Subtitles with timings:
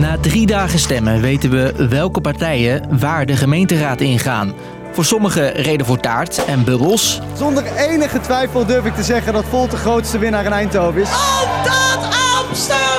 [0.00, 4.54] Na drie dagen stemmen weten we welke partijen waar de gemeenteraad ingaan.
[4.92, 7.20] Voor sommigen reden voor taart en bubbels.
[7.36, 11.08] Zonder enige twijfel durf ik te zeggen dat Volt de grootste winnaar in Eindhoven is.
[11.08, 12.89] Omdat Amsterdam!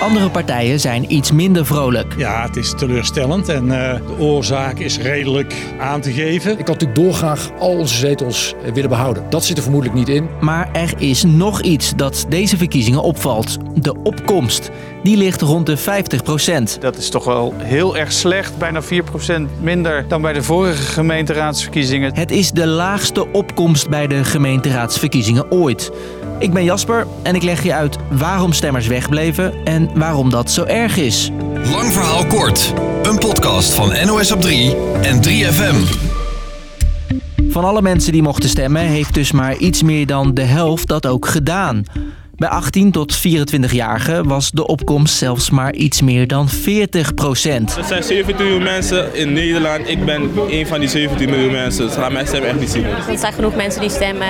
[0.00, 2.14] Andere partijen zijn iets minder vrolijk.
[2.16, 6.50] Ja, het is teleurstellend en uh, de oorzaak is redelijk aan te geven.
[6.50, 9.24] Ik had natuurlijk dolgraag al onze zetels eh, willen behouden.
[9.30, 10.28] Dat zit er vermoedelijk niet in.
[10.40, 13.56] Maar er is nog iets dat deze verkiezingen opvalt.
[13.74, 14.70] De opkomst.
[15.02, 18.58] Die ligt rond de 50% Dat is toch wel heel erg slecht.
[18.58, 18.86] Bijna 4%
[19.60, 22.14] minder dan bij de vorige gemeenteraadsverkiezingen.
[22.14, 25.90] Het is de laagste opkomst bij de gemeenteraadsverkiezingen ooit.
[26.40, 30.64] Ik ben Jasper en ik leg je uit waarom stemmers wegbleven en waarom dat zo
[30.64, 31.30] erg is.
[31.70, 32.74] Lang verhaal kort.
[33.02, 36.08] Een podcast van NOS op 3 en 3FM.
[37.48, 41.06] Van alle mensen die mochten stemmen heeft dus maar iets meer dan de helft dat
[41.06, 41.84] ook gedaan.
[42.40, 47.76] Bij 18 tot 24-jarigen was de opkomst zelfs maar iets meer dan 40 procent.
[47.76, 49.88] Er zijn 17 miljoen mensen in Nederland.
[49.88, 51.86] Ik ben een van die 17 miljoen mensen.
[51.86, 52.84] Dus laat mijn stem echt niet zien.
[52.84, 54.26] Er zijn genoeg mensen die stemmen.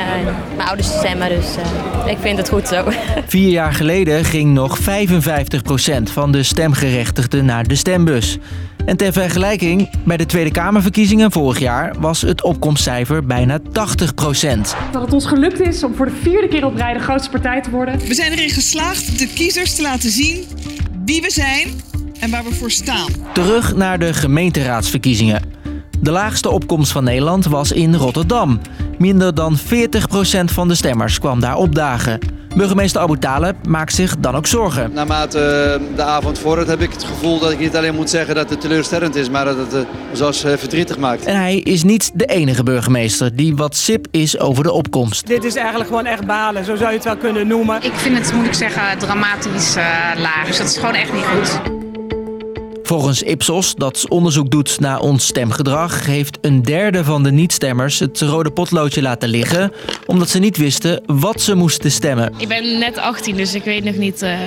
[0.56, 2.84] Mijn ouders stemmen, dus uh, ik vind het goed zo.
[3.26, 8.38] Vier jaar geleden ging nog 55 procent van de stemgerechtigden naar de stembus.
[8.84, 14.76] En ter vergelijking, bij de Tweede Kamerverkiezingen vorig jaar was het opkomstcijfer bijna 80 procent.
[14.92, 17.60] Dat het ons gelukt is om voor de vierde keer op rij de grootste partij
[17.60, 17.98] te worden.
[17.98, 20.44] We zijn erin geslaagd de kiezers te laten zien
[21.04, 21.68] wie we zijn
[22.20, 23.08] en waar we voor staan.
[23.32, 25.42] Terug naar de gemeenteraadsverkiezingen.
[26.00, 28.60] De laagste opkomst van Nederland was in Rotterdam.
[28.98, 29.60] Minder dan 40%
[30.44, 32.18] van de stemmers kwam daar opdagen.
[32.56, 34.92] Burgemeester Abu Taleb maakt zich dan ook zorgen.
[34.92, 38.34] Naarmate eh, de avond vordert heb ik het gevoel dat ik niet alleen moet zeggen
[38.34, 39.80] dat het teleurstellend is, maar dat het uh,
[40.12, 41.24] zoals uh, verdrietig maakt.
[41.24, 45.26] En hij is niet de enige burgemeester die wat sip is over de opkomst.
[45.26, 47.82] Dit is eigenlijk gewoon echt balen, zo zou je het wel kunnen noemen.
[47.82, 49.74] Ik vind het, moet ik zeggen, dramatisch
[50.16, 50.46] laag.
[50.46, 51.79] Dus dat is gewoon echt niet goed.
[52.90, 58.20] Volgens Ipsos, dat onderzoek doet naar ons stemgedrag, heeft een derde van de niet-stemmers het
[58.20, 59.72] rode potloodje laten liggen,
[60.06, 62.32] omdat ze niet wisten wat ze moesten stemmen.
[62.36, 64.38] Ik ben net 18, dus ik weet nog niet uh,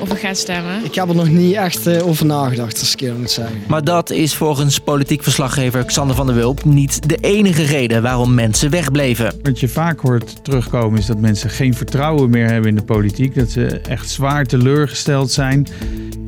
[0.00, 0.84] of ik ga stemmen.
[0.84, 3.62] Ik heb er nog niet echt uh, over nagedacht, als ik eerlijk moet zeggen.
[3.66, 8.34] Maar dat is volgens politiek verslaggever Xander van der Wulp niet de enige reden waarom
[8.34, 9.32] mensen wegbleven.
[9.42, 13.34] Wat je vaak hoort terugkomen is dat mensen geen vertrouwen meer hebben in de politiek,
[13.34, 15.66] dat ze echt zwaar teleurgesteld zijn.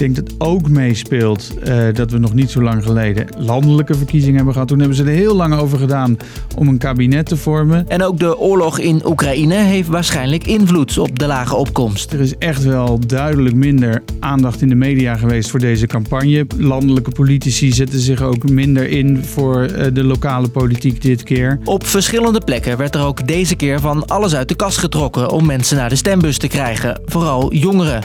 [0.00, 4.36] Ik denk dat ook meespeelt uh, dat we nog niet zo lang geleden landelijke verkiezingen
[4.36, 4.68] hebben gehad.
[4.68, 6.16] Toen hebben ze er heel lang over gedaan
[6.56, 7.88] om een kabinet te vormen.
[7.88, 12.12] En ook de oorlog in Oekraïne heeft waarschijnlijk invloed op de lage opkomst.
[12.12, 16.46] Er is echt wel duidelijk minder aandacht in de media geweest voor deze campagne.
[16.56, 21.58] Landelijke politici zetten zich ook minder in voor uh, de lokale politiek dit keer.
[21.64, 25.46] Op verschillende plekken werd er ook deze keer van alles uit de kast getrokken om
[25.46, 27.00] mensen naar de stembus te krijgen.
[27.04, 28.02] Vooral jongeren.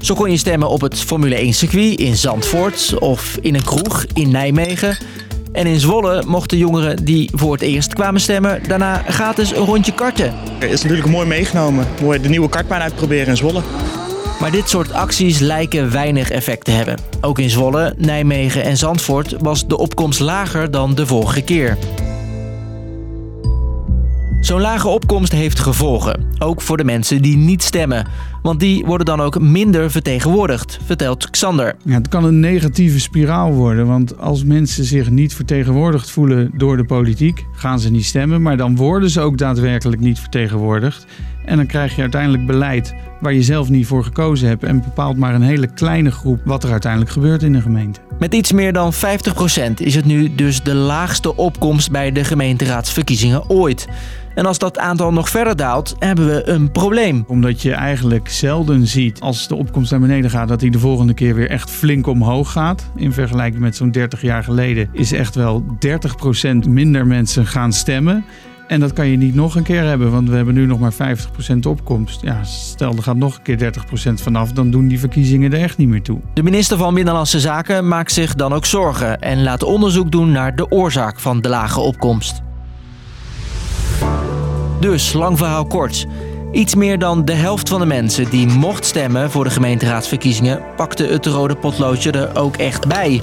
[0.00, 4.04] Zo kon je stemmen op het Formule 1 circuit in Zandvoort of in een kroeg
[4.12, 4.96] in Nijmegen.
[5.52, 9.94] En in Zwolle mochten jongeren die voor het eerst kwamen stemmen daarna gratis een rondje
[9.94, 10.34] karten.
[10.58, 11.86] Het is natuurlijk mooi meegenomen.
[12.02, 13.62] Mooi de nieuwe kartbaan uitproberen in Zwolle.
[14.40, 16.96] Maar dit soort acties lijken weinig effect te hebben.
[17.20, 21.78] Ook in Zwolle, Nijmegen en Zandvoort was de opkomst lager dan de vorige keer.
[24.40, 28.06] Zo'n lage opkomst heeft gevolgen, ook voor de mensen die niet stemmen.
[28.42, 31.76] Want die worden dan ook minder vertegenwoordigd, vertelt Xander.
[31.84, 36.76] Ja, het kan een negatieve spiraal worden, want als mensen zich niet vertegenwoordigd voelen door
[36.76, 41.06] de politiek, gaan ze niet stemmen, maar dan worden ze ook daadwerkelijk niet vertegenwoordigd.
[41.48, 45.16] En dan krijg je uiteindelijk beleid waar je zelf niet voor gekozen hebt en bepaalt
[45.16, 48.00] maar een hele kleine groep wat er uiteindelijk gebeurt in de gemeente.
[48.18, 48.96] Met iets meer dan 50%
[49.74, 53.88] is het nu dus de laagste opkomst bij de gemeenteraadsverkiezingen ooit.
[54.34, 57.24] En als dat aantal nog verder daalt, hebben we een probleem.
[57.26, 61.14] Omdat je eigenlijk zelden ziet als de opkomst naar beneden gaat, dat hij de volgende
[61.14, 62.90] keer weer echt flink omhoog gaat.
[62.96, 65.64] In vergelijking met zo'n 30 jaar geleden is echt wel
[66.64, 68.24] 30% minder mensen gaan stemmen.
[68.68, 70.92] En dat kan je niet nog een keer hebben, want we hebben nu nog maar
[70.92, 72.20] 50% opkomst.
[72.22, 73.72] Ja, stel er gaat nog een keer
[74.10, 76.20] 30% vanaf, dan doen die verkiezingen er echt niet meer toe.
[76.34, 80.56] De minister van Binnenlandse Zaken maakt zich dan ook zorgen en laat onderzoek doen naar
[80.56, 82.42] de oorzaak van de lage opkomst.
[84.80, 86.06] Dus, lang verhaal kort.
[86.52, 91.04] Iets meer dan de helft van de mensen die mocht stemmen voor de gemeenteraadsverkiezingen pakte
[91.04, 93.22] het rode potloodje er ook echt bij.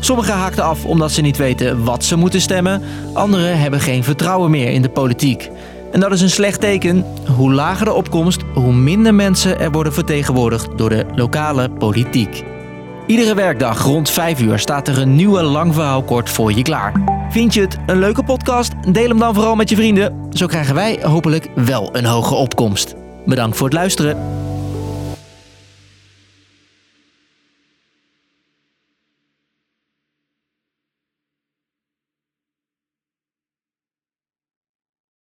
[0.00, 2.82] Sommigen haakten af omdat ze niet weten wat ze moeten stemmen.
[3.12, 5.50] Anderen hebben geen vertrouwen meer in de politiek.
[5.92, 7.04] En dat is een slecht teken.
[7.36, 12.44] Hoe lager de opkomst, hoe minder mensen er worden vertegenwoordigd door de lokale politiek.
[13.06, 16.92] Iedere werkdag rond 5 uur staat er een nieuwe lang verhaal kort voor je klaar.
[17.30, 18.72] Vind je het een leuke podcast?
[18.92, 20.28] Deel hem dan vooral met je vrienden.
[20.32, 22.94] Zo krijgen wij hopelijk wel een hoge opkomst.
[23.26, 24.16] Bedankt voor het luisteren.